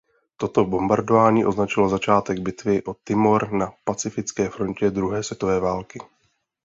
Toto 0.37 0.65
bombardování 0.65 1.45
označilo 1.45 1.89
začátek 1.89 2.39
bitvy 2.39 2.83
o 2.83 2.93
Timor 3.03 3.51
na 3.51 3.73
pacifické 3.83 4.49
frontě 4.49 4.89
druhé 4.89 5.23
světové 5.23 5.59
války. 5.59 5.99